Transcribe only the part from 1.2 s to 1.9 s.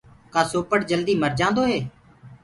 مر جآندو هي؟